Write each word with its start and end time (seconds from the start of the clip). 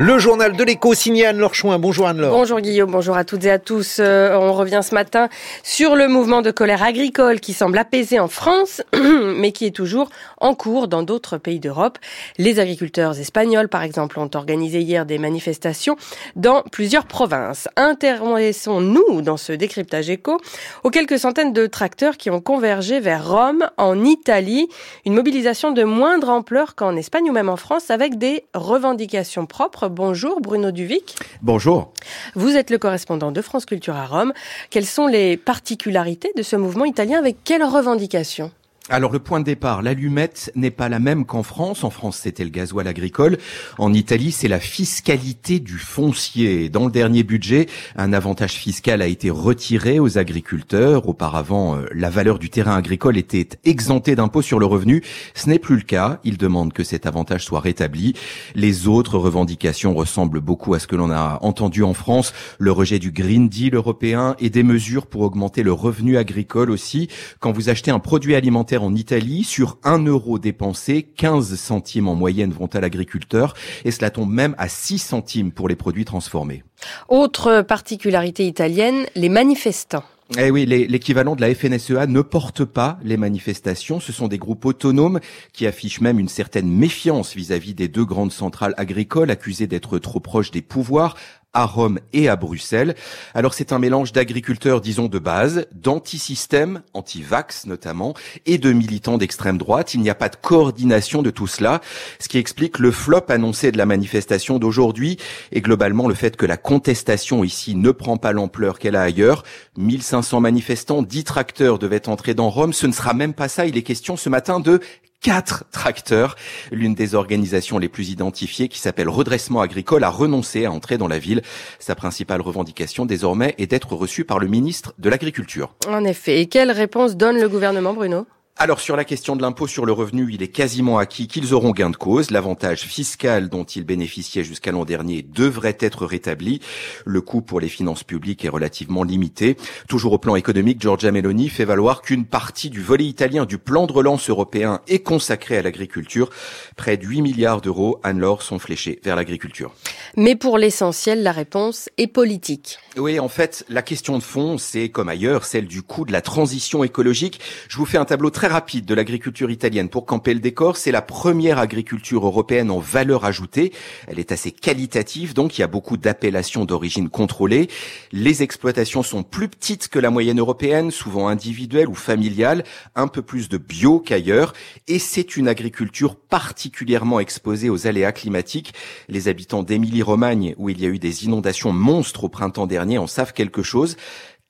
Le 0.00 0.18
journal 0.18 0.56
de 0.56 0.64
l'écho 0.64 0.92
signé 0.92 1.24
Anne-Laure 1.24 1.54
Chouin. 1.54 1.78
Bonjour 1.78 2.08
Anne-Laure. 2.08 2.32
Bonjour 2.32 2.60
Guillaume, 2.60 2.90
bonjour 2.90 3.16
à 3.16 3.22
toutes 3.22 3.44
et 3.44 3.50
à 3.52 3.60
tous. 3.60 3.98
Euh, 4.00 4.36
on 4.36 4.52
revient 4.52 4.80
ce 4.82 4.92
matin 4.92 5.28
sur 5.62 5.94
le 5.94 6.08
mouvement 6.08 6.42
de 6.42 6.50
colère 6.50 6.82
agricole 6.82 7.38
qui 7.38 7.52
semble 7.52 7.78
apaisé 7.78 8.18
en 8.18 8.26
France, 8.26 8.82
mais 9.36 9.52
qui 9.52 9.66
est 9.66 9.70
toujours 9.70 10.08
en 10.40 10.56
cours 10.56 10.88
dans 10.88 11.04
d'autres 11.04 11.38
pays 11.38 11.60
d'Europe. 11.60 11.98
Les 12.38 12.58
agriculteurs 12.58 13.20
espagnols, 13.20 13.68
par 13.68 13.84
exemple, 13.84 14.18
ont 14.18 14.28
organisé 14.34 14.80
hier 14.80 15.06
des 15.06 15.18
manifestations 15.18 15.94
dans 16.34 16.62
plusieurs 16.62 17.06
provinces. 17.06 17.68
Intéressons-nous 17.76 19.22
dans 19.22 19.36
ce 19.36 19.52
décryptage 19.52 20.10
éco 20.10 20.40
aux 20.82 20.90
quelques 20.90 21.20
centaines 21.20 21.52
de 21.52 21.66
tracteurs 21.66 22.16
qui 22.16 22.30
ont 22.30 22.40
convergé 22.40 22.98
vers 22.98 23.30
Rome, 23.30 23.70
en 23.76 24.04
Italie. 24.04 24.68
Une 25.06 25.14
mobilisation 25.14 25.70
de 25.70 25.84
moindre 25.84 26.30
ampleur 26.30 26.74
qu'en 26.74 26.96
Espagne 26.96 27.30
ou 27.30 27.32
même 27.32 27.48
en 27.48 27.56
France 27.56 27.90
avec 27.92 28.18
des 28.18 28.44
revendications 28.54 29.46
propres 29.46 29.83
Bonjour 29.88 30.40
Bruno 30.40 30.70
Duvic. 30.70 31.16
Bonjour. 31.42 31.92
Vous 32.34 32.56
êtes 32.56 32.70
le 32.70 32.78
correspondant 32.78 33.32
de 33.32 33.42
France 33.42 33.66
Culture 33.66 33.96
à 33.96 34.06
Rome. 34.06 34.32
Quelles 34.70 34.86
sont 34.86 35.06
les 35.06 35.36
particularités 35.36 36.32
de 36.36 36.42
ce 36.42 36.56
mouvement 36.56 36.84
italien? 36.84 37.18
Avec 37.18 37.36
quelles 37.44 37.64
revendications? 37.64 38.50
Alors 38.90 39.12
le 39.12 39.18
point 39.18 39.40
de 39.40 39.46
départ, 39.46 39.80
l'allumette 39.80 40.52
n'est 40.54 40.70
pas 40.70 40.90
la 40.90 40.98
même 40.98 41.24
qu'en 41.24 41.42
France. 41.42 41.84
En 41.84 41.90
France, 41.90 42.18
c'était 42.22 42.44
le 42.44 42.50
gasoil 42.50 42.86
agricole. 42.86 43.38
En 43.78 43.94
Italie, 43.94 44.30
c'est 44.30 44.46
la 44.46 44.60
fiscalité 44.60 45.58
du 45.58 45.78
foncier. 45.78 46.68
Dans 46.68 46.84
le 46.84 46.90
dernier 46.90 47.22
budget, 47.22 47.66
un 47.96 48.12
avantage 48.12 48.52
fiscal 48.52 49.00
a 49.00 49.06
été 49.06 49.30
retiré 49.30 50.00
aux 50.00 50.18
agriculteurs. 50.18 51.08
Auparavant, 51.08 51.76
euh, 51.76 51.86
la 51.94 52.10
valeur 52.10 52.38
du 52.38 52.50
terrain 52.50 52.76
agricole 52.76 53.16
était 53.16 53.48
exemptée 53.64 54.16
d'impôt 54.16 54.42
sur 54.42 54.58
le 54.58 54.66
revenu. 54.66 55.02
Ce 55.32 55.48
n'est 55.48 55.58
plus 55.58 55.76
le 55.76 55.82
cas. 55.82 56.20
Ils 56.22 56.36
demandent 56.36 56.74
que 56.74 56.84
cet 56.84 57.06
avantage 57.06 57.42
soit 57.42 57.60
rétabli. 57.60 58.12
Les 58.54 58.86
autres 58.86 59.16
revendications 59.16 59.94
ressemblent 59.94 60.40
beaucoup 60.40 60.74
à 60.74 60.78
ce 60.78 60.86
que 60.86 60.96
l'on 60.96 61.10
a 61.10 61.38
entendu 61.40 61.82
en 61.82 61.94
France. 61.94 62.34
Le 62.58 62.70
rejet 62.70 62.98
du 62.98 63.12
Green 63.12 63.48
Deal 63.48 63.76
européen 63.76 64.36
et 64.40 64.50
des 64.50 64.62
mesures 64.62 65.06
pour 65.06 65.22
augmenter 65.22 65.62
le 65.62 65.72
revenu 65.72 66.18
agricole 66.18 66.70
aussi. 66.70 67.08
Quand 67.40 67.52
vous 67.52 67.70
achetez 67.70 67.90
un 67.90 67.98
produit 67.98 68.34
alimentaire 68.34 68.73
en 68.82 68.94
Italie, 68.94 69.44
sur 69.44 69.78
1 69.84 70.04
euro 70.06 70.38
dépensé, 70.38 71.02
15 71.02 71.54
centimes 71.56 72.08
en 72.08 72.14
moyenne 72.14 72.50
vont 72.50 72.66
à 72.66 72.80
l'agriculteur 72.80 73.54
et 73.84 73.90
cela 73.90 74.10
tombe 74.10 74.32
même 74.32 74.54
à 74.58 74.68
6 74.68 74.98
centimes 74.98 75.52
pour 75.52 75.68
les 75.68 75.76
produits 75.76 76.04
transformés. 76.04 76.64
Autre 77.08 77.62
particularité 77.62 78.46
italienne, 78.46 79.06
les 79.14 79.28
manifestants. 79.28 80.04
Eh 80.38 80.50
oui, 80.50 80.64
l'équivalent 80.64 81.36
de 81.36 81.42
la 81.42 81.54
FNSEA 81.54 82.06
ne 82.06 82.22
porte 82.22 82.64
pas 82.64 82.98
les 83.04 83.18
manifestations. 83.18 84.00
Ce 84.00 84.10
sont 84.10 84.26
des 84.26 84.38
groupes 84.38 84.64
autonomes 84.64 85.20
qui 85.52 85.66
affichent 85.66 86.00
même 86.00 86.18
une 86.18 86.28
certaine 86.28 86.66
méfiance 86.66 87.34
vis-à-vis 87.34 87.72
-vis 87.72 87.76
des 87.76 87.88
deux 87.88 88.06
grandes 88.06 88.32
centrales 88.32 88.74
agricoles 88.78 89.30
accusées 89.30 89.66
d'être 89.66 89.98
trop 89.98 90.20
proches 90.20 90.50
des 90.50 90.62
pouvoirs, 90.62 91.14
à 91.54 91.64
Rome 91.64 91.98
et 92.12 92.28
à 92.28 92.36
Bruxelles. 92.36 92.94
Alors 93.32 93.54
c'est 93.54 93.72
un 93.72 93.78
mélange 93.78 94.12
d'agriculteurs, 94.12 94.80
disons, 94.80 95.06
de 95.06 95.18
base, 95.18 95.66
d'anti-système, 95.72 96.82
anti-vax 96.92 97.66
notamment, 97.66 98.14
et 98.46 98.58
de 98.58 98.72
militants 98.72 99.18
d'extrême 99.18 99.56
droite. 99.56 99.94
Il 99.94 100.00
n'y 100.00 100.10
a 100.10 100.14
pas 100.14 100.28
de 100.28 100.36
coordination 100.36 101.22
de 101.22 101.30
tout 101.30 101.46
cela, 101.46 101.80
ce 102.18 102.28
qui 102.28 102.38
explique 102.38 102.78
le 102.78 102.90
flop 102.90 103.24
annoncé 103.28 103.72
de 103.72 103.78
la 103.78 103.86
manifestation 103.86 104.58
d'aujourd'hui 104.58 105.16
et 105.52 105.60
globalement 105.60 106.08
le 106.08 106.14
fait 106.14 106.36
que 106.36 106.46
la 106.46 106.56
contestation 106.56 107.44
ici 107.44 107.74
ne 107.74 107.90
prend 107.90 108.16
pas 108.16 108.32
l'ampleur 108.32 108.78
qu'elle 108.78 108.96
a 108.96 109.02
ailleurs. 109.02 109.44
1500 109.78 110.40
manifestants, 110.40 111.02
10 111.02 111.24
tracteurs 111.24 111.78
devaient 111.78 112.08
entrer 112.08 112.34
dans 112.34 112.50
Rome. 112.50 112.72
Ce 112.72 112.86
ne 112.86 112.92
sera 112.92 113.14
même 113.14 113.34
pas 113.34 113.48
ça. 113.48 113.66
Il 113.66 113.76
est 113.76 113.82
question 113.82 114.16
ce 114.16 114.28
matin 114.28 114.60
de 114.60 114.80
quatre 115.24 115.64
tracteurs. 115.72 116.36
L'une 116.70 116.94
des 116.94 117.14
organisations 117.14 117.78
les 117.78 117.88
plus 117.88 118.10
identifiées, 118.10 118.68
qui 118.68 118.78
s'appelle 118.78 119.08
Redressement 119.08 119.62
Agricole, 119.62 120.04
a 120.04 120.10
renoncé 120.10 120.66
à 120.66 120.70
entrer 120.70 120.98
dans 120.98 121.08
la 121.08 121.18
ville. 121.18 121.40
Sa 121.78 121.94
principale 121.94 122.42
revendication 122.42 123.06
désormais 123.06 123.54
est 123.56 123.66
d'être 123.66 123.94
reçue 123.94 124.24
par 124.24 124.38
le 124.38 124.46
ministre 124.46 124.92
de 124.98 125.08
l'Agriculture. 125.08 125.74
En 125.88 126.04
effet. 126.04 126.42
Et 126.42 126.46
quelle 126.46 126.70
réponse 126.70 127.16
donne 127.16 127.40
le 127.40 127.48
gouvernement, 127.48 127.94
Bruno? 127.94 128.26
Alors 128.56 128.78
sur 128.78 128.94
la 128.94 129.04
question 129.04 129.34
de 129.34 129.42
l'impôt 129.42 129.66
sur 129.66 129.84
le 129.84 129.90
revenu, 129.90 130.28
il 130.32 130.40
est 130.40 130.48
quasiment 130.48 130.98
acquis 130.98 131.26
qu'ils 131.26 131.54
auront 131.54 131.72
gain 131.72 131.90
de 131.90 131.96
cause. 131.96 132.30
L'avantage 132.30 132.82
fiscal 132.82 133.48
dont 133.48 133.64
ils 133.64 133.84
bénéficiaient 133.84 134.44
jusqu'à 134.44 134.70
l'an 134.70 134.84
dernier 134.84 135.22
devrait 135.22 135.76
être 135.80 136.06
rétabli. 136.06 136.60
Le 137.04 137.20
coût 137.20 137.42
pour 137.42 137.58
les 137.58 137.68
finances 137.68 138.04
publiques 138.04 138.44
est 138.44 138.48
relativement 138.48 139.02
limité. 139.02 139.56
Toujours 139.88 140.12
au 140.12 140.18
plan 140.18 140.36
économique, 140.36 140.80
Giorgia 140.80 141.10
Meloni 141.10 141.48
fait 141.48 141.64
valoir 141.64 142.00
qu'une 142.00 142.26
partie 142.26 142.70
du 142.70 142.80
volet 142.80 143.06
italien 143.06 143.44
du 143.44 143.58
plan 143.58 143.86
de 143.86 143.92
relance 143.92 144.30
européen 144.30 144.80
est 144.86 145.02
consacrée 145.02 145.58
à 145.58 145.62
l'agriculture. 145.62 146.30
Près 146.76 146.96
de 146.96 147.04
8 147.04 147.22
milliards 147.22 147.60
d'euros, 147.60 147.98
Anne-Laure, 148.04 148.42
sont 148.42 148.60
fléchés 148.60 149.00
vers 149.02 149.16
l'agriculture. 149.16 149.74
Mais 150.16 150.36
pour 150.36 150.58
l'essentiel, 150.58 151.22
la 151.22 151.32
réponse 151.32 151.88
est 151.98 152.06
politique. 152.06 152.78
Oui, 152.96 153.18
en 153.18 153.28
fait, 153.28 153.64
la 153.68 153.82
question 153.82 154.18
de 154.18 154.22
fond, 154.22 154.58
c'est 154.58 154.88
comme 154.88 155.08
ailleurs, 155.08 155.44
celle 155.44 155.66
du 155.66 155.82
coût 155.82 156.04
de 156.04 156.12
la 156.12 156.20
transition 156.20 156.84
écologique. 156.84 157.40
Je 157.68 157.76
vous 157.76 157.86
fais 157.86 157.98
un 157.98 158.04
tableau 158.04 158.30
très 158.30 158.46
rapide 158.46 158.84
de 158.84 158.94
l'agriculture 158.94 159.50
italienne 159.50 159.88
pour 159.88 160.06
camper 160.06 160.34
le 160.34 160.40
décor. 160.40 160.76
C'est 160.76 160.92
la 160.92 161.02
première 161.02 161.58
agriculture 161.58 162.26
européenne 162.26 162.70
en 162.70 162.78
valeur 162.78 163.24
ajoutée. 163.24 163.72
Elle 164.06 164.18
est 164.18 164.32
assez 164.32 164.52
qualitative, 164.52 165.34
donc 165.34 165.58
il 165.58 165.62
y 165.62 165.64
a 165.64 165.68
beaucoup 165.68 165.96
d'appellations 165.96 166.64
d'origine 166.64 167.08
contrôlée. 167.08 167.68
Les 168.12 168.42
exploitations 168.42 169.02
sont 169.02 169.22
plus 169.22 169.48
petites 169.48 169.88
que 169.88 169.98
la 169.98 170.10
moyenne 170.10 170.38
européenne, 170.38 170.90
souvent 170.90 171.28
individuelles 171.28 171.88
ou 171.88 171.94
familiales, 171.94 172.64
un 172.94 173.08
peu 173.08 173.22
plus 173.22 173.48
de 173.48 173.58
bio 173.58 173.98
qu'ailleurs. 173.98 174.52
Et 174.86 174.98
c'est 174.98 175.36
une 175.36 175.48
agriculture 175.48 176.16
particulièrement 176.16 177.20
exposée 177.20 177.70
aux 177.70 177.86
aléas 177.86 178.12
climatiques. 178.12 178.74
Les 179.08 179.28
habitants 179.28 179.62
d'Émilie-Romagne, 179.94 180.54
où 180.58 180.68
il 180.70 180.80
y 180.80 180.86
a 180.86 180.88
eu 180.88 180.98
des 180.98 181.24
inondations 181.24 181.72
monstres 181.72 182.24
au 182.24 182.28
printemps 182.28 182.66
dernier, 182.66 182.98
en 182.98 183.06
savent 183.06 183.32
quelque 183.32 183.62
chose. 183.62 183.96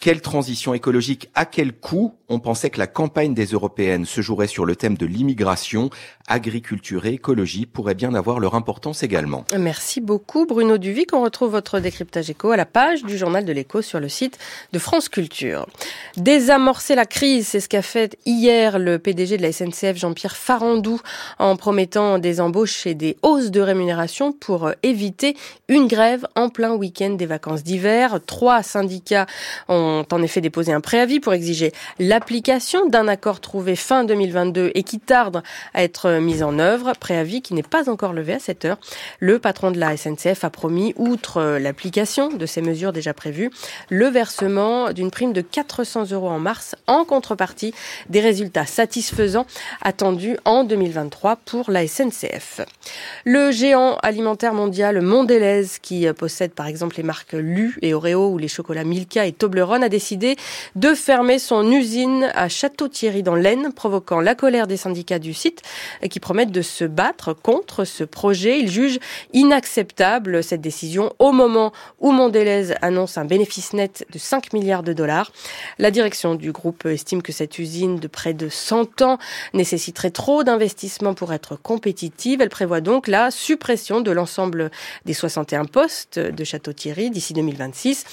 Quelle 0.04 0.20
transition 0.20 0.74
écologique 0.74 1.30
À 1.34 1.46
quel 1.46 1.72
coût 1.72 2.12
On 2.28 2.38
pensait 2.38 2.68
que 2.68 2.78
la 2.78 2.86
campagne 2.86 3.32
des 3.32 3.46
européennes 3.46 4.04
se 4.04 4.20
jouerait 4.20 4.48
sur 4.48 4.66
le 4.66 4.76
thème 4.76 4.98
de 4.98 5.06
l'immigration. 5.06 5.88
Agriculture 6.28 7.06
et 7.06 7.14
écologie 7.14 7.64
pourraient 7.64 7.94
bien 7.94 8.12
avoir 8.14 8.38
leur 8.38 8.54
importance 8.54 9.02
également. 9.02 9.46
Merci 9.58 10.02
beaucoup 10.02 10.44
Bruno 10.44 10.76
Duvic. 10.76 11.14
On 11.14 11.22
retrouve 11.22 11.52
votre 11.52 11.80
décryptage 11.80 12.28
éco 12.28 12.50
à 12.50 12.58
la 12.58 12.66
page 12.66 13.02
du 13.02 13.16
journal 13.16 13.46
de 13.46 13.52
l'écho 13.52 13.80
sur 13.80 13.98
le 13.98 14.10
site 14.10 14.38
de 14.74 14.78
France 14.78 15.08
Culture. 15.08 15.66
Désamorcer 16.18 16.94
la 16.94 17.06
crise, 17.06 17.48
c'est 17.48 17.60
ce 17.60 17.70
qu'a 17.70 17.80
fait 17.80 18.18
hier 18.26 18.78
le 18.78 18.98
PDG 18.98 19.38
de 19.38 19.42
la 19.42 19.52
SNCF 19.52 19.96
Jean-Pierre 19.96 20.36
Farandou 20.36 21.00
en 21.38 21.56
promettant 21.56 22.18
des 22.18 22.42
embauches 22.42 22.86
et 22.86 22.94
des 22.94 23.16
hausses 23.22 23.50
de 23.50 23.62
rémunération 23.62 24.32
pour 24.32 24.70
éviter 24.82 25.34
une 25.68 25.86
grève 25.86 26.26
en 26.36 26.50
plein 26.50 26.74
week-end 26.74 27.14
des 27.14 27.24
vacances 27.24 27.62
d'hiver. 27.62 28.18
Trois 28.26 28.62
syndicats 28.62 29.24
ont 29.68 29.93
ont 30.00 30.06
en 30.12 30.22
effet 30.22 30.40
déposé 30.40 30.72
un 30.72 30.80
préavis 30.80 31.20
pour 31.20 31.32
exiger 31.32 31.72
l'application 31.98 32.86
d'un 32.86 33.08
accord 33.08 33.40
trouvé 33.40 33.76
fin 33.76 34.04
2022 34.04 34.72
et 34.74 34.82
qui 34.82 34.98
tarde 34.98 35.42
à 35.72 35.82
être 35.82 36.18
mis 36.20 36.42
en 36.42 36.58
œuvre. 36.58 36.92
Préavis 36.98 37.42
qui 37.42 37.54
n'est 37.54 37.62
pas 37.62 37.88
encore 37.88 38.12
levé 38.12 38.34
à 38.34 38.38
cette 38.38 38.64
heure. 38.64 38.78
Le 39.20 39.38
patron 39.38 39.70
de 39.70 39.78
la 39.78 39.96
SNCF 39.96 40.44
a 40.44 40.50
promis, 40.50 40.94
outre 40.96 41.58
l'application 41.58 42.28
de 42.28 42.46
ces 42.46 42.62
mesures 42.62 42.92
déjà 42.92 43.14
prévues, 43.14 43.50
le 43.88 44.06
versement 44.06 44.92
d'une 44.92 45.10
prime 45.10 45.32
de 45.32 45.40
400 45.40 46.10
euros 46.12 46.28
en 46.28 46.38
mars 46.38 46.76
en 46.86 47.04
contrepartie 47.04 47.74
des 48.08 48.20
résultats 48.20 48.66
satisfaisants 48.66 49.46
attendus 49.82 50.36
en 50.44 50.64
2023 50.64 51.36
pour 51.36 51.70
la 51.70 51.86
SNCF. 51.86 52.60
Le 53.24 53.50
géant 53.50 53.96
alimentaire 54.02 54.54
mondial 54.54 55.00
Mondelez, 55.00 55.66
qui 55.82 56.06
possède 56.12 56.52
par 56.52 56.66
exemple 56.66 56.96
les 56.96 57.02
marques 57.02 57.32
Lu 57.32 57.76
et 57.82 57.94
Oreo 57.94 58.30
ou 58.30 58.38
les 58.38 58.48
chocolats 58.48 58.84
Milka 58.84 59.26
et 59.26 59.32
Toblerone, 59.32 59.73
a 59.82 59.88
décidé 59.88 60.36
de 60.76 60.94
fermer 60.94 61.38
son 61.38 61.70
usine 61.70 62.30
à 62.34 62.48
Château-Thierry 62.48 63.22
dans 63.22 63.34
l'Aisne, 63.34 63.72
provoquant 63.72 64.20
la 64.20 64.34
colère 64.34 64.66
des 64.66 64.76
syndicats 64.76 65.18
du 65.18 65.34
site 65.34 65.62
qui 66.10 66.20
promettent 66.20 66.52
de 66.52 66.62
se 66.62 66.84
battre 66.84 67.32
contre 67.32 67.84
ce 67.84 68.04
projet. 68.04 68.58
Ils 68.60 68.70
jugent 68.70 68.98
inacceptable 69.32 70.42
cette 70.42 70.60
décision 70.60 71.12
au 71.18 71.32
moment 71.32 71.72
où 72.00 72.12
Mondelez 72.12 72.74
annonce 72.82 73.18
un 73.18 73.24
bénéfice 73.24 73.72
net 73.72 74.06
de 74.12 74.18
5 74.18 74.52
milliards 74.52 74.82
de 74.82 74.92
dollars. 74.92 75.32
La 75.78 75.90
direction 75.90 76.34
du 76.34 76.52
groupe 76.52 76.86
estime 76.86 77.22
que 77.22 77.32
cette 77.32 77.58
usine 77.58 77.98
de 77.98 78.08
près 78.08 78.34
de 78.34 78.48
100 78.48 79.02
ans 79.02 79.18
nécessiterait 79.52 80.10
trop 80.10 80.44
d'investissements 80.44 81.14
pour 81.14 81.32
être 81.32 81.56
compétitive. 81.56 82.40
Elle 82.40 82.50
prévoit 82.50 82.80
donc 82.80 83.08
la 83.08 83.30
suppression 83.30 84.00
de 84.00 84.10
l'ensemble 84.10 84.70
des 85.04 85.14
61 85.14 85.64
postes 85.64 86.18
de 86.18 86.44
Château-Thierry 86.44 87.10
d'ici 87.10 87.32
2026, 87.32 88.04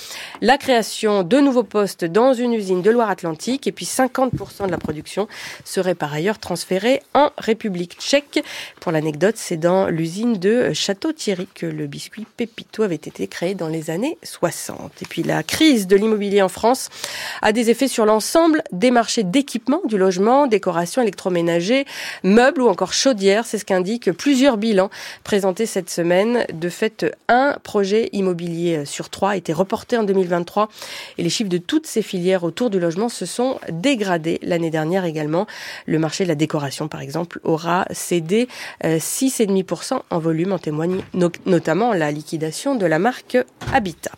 la 0.41 0.57
création 0.57 1.23
de 1.23 1.39
nouveaux 1.39 1.50
postes 1.59 2.05
dans 2.05 2.33
une 2.33 2.53
usine 2.53 2.81
de 2.81 2.89
Loire-Atlantique 2.89 3.67
et 3.67 3.71
puis 3.71 3.85
50% 3.85 4.65
de 4.65 4.71
la 4.71 4.77
production 4.77 5.27
serait 5.65 5.95
par 5.95 6.13
ailleurs 6.13 6.39
transférée 6.39 7.01
en 7.13 7.29
République 7.37 7.97
tchèque. 7.99 8.43
Pour 8.79 8.91
l'anecdote, 8.91 9.35
c'est 9.37 9.57
dans 9.57 9.87
l'usine 9.87 10.33
de 10.33 10.73
Château-Thierry 10.73 11.47
que 11.53 11.65
le 11.65 11.87
biscuit 11.87 12.25
Pépito 12.37 12.83
avait 12.83 12.95
été 12.95 13.27
créé 13.27 13.53
dans 13.53 13.67
les 13.67 13.89
années 13.89 14.17
60. 14.23 15.01
Et 15.01 15.05
puis 15.05 15.23
la 15.23 15.43
crise 15.43 15.87
de 15.87 15.95
l'immobilier 15.95 16.41
en 16.41 16.49
France 16.49 16.89
a 17.41 17.51
des 17.51 17.69
effets 17.69 17.87
sur 17.87 18.05
l'ensemble 18.05 18.63
des 18.71 18.91
marchés 18.91 19.23
d'équipement 19.23 19.81
du 19.85 19.97
logement, 19.97 20.47
décoration, 20.47 21.01
électroménager, 21.01 21.85
meubles 22.23 22.61
ou 22.61 22.67
encore 22.67 22.93
chaudières. 22.93 23.45
C'est 23.45 23.57
ce 23.57 23.65
qu'indiquent 23.65 24.11
plusieurs 24.11 24.57
bilans 24.57 24.89
présentés 25.23 25.65
cette 25.65 25.89
semaine. 25.89 26.45
De 26.53 26.69
fait, 26.69 27.05
un 27.27 27.57
projet 27.63 28.09
immobilier 28.13 28.85
sur 28.85 29.09
trois 29.09 29.31
a 29.31 29.35
été 29.35 29.53
reporté 29.53 29.97
en 29.97 30.03
2023 30.03 30.69
et 31.17 31.23
les 31.23 31.29
chiffres 31.29 31.40
de 31.49 31.57
toutes 31.57 31.87
ces 31.87 32.01
filières 32.01 32.43
autour 32.43 32.69
du 32.69 32.79
logement 32.79 33.09
se 33.09 33.25
sont 33.25 33.59
dégradés 33.69 34.39
l'année 34.41 34.69
dernière 34.69 35.05
également. 35.05 35.47
Le 35.85 35.99
marché 35.99 36.23
de 36.23 36.29
la 36.29 36.35
décoration, 36.35 36.87
par 36.87 37.01
exemple, 37.01 37.39
aura 37.43 37.85
cédé 37.91 38.47
6,5% 38.83 39.93
euh, 39.93 39.99
en 40.09 40.19
volume, 40.19 40.51
en 40.51 40.59
témoigne 40.59 41.01
notamment 41.45 41.93
la 41.93 42.11
liquidation 42.11 42.75
de 42.75 42.85
la 42.85 42.99
marque 42.99 43.37
Habitat. 43.73 44.11